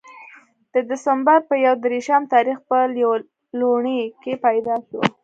د 0.73 0.75
دسمبر 0.89 1.37
پۀ 1.47 1.55
يو 1.65 1.73
ديرشم 1.83 2.21
تاريخ 2.33 2.57
پۀ 2.69 2.79
ليلوڼۍ 2.95 4.01
کښې 4.21 4.33
پېداشو 4.43 4.99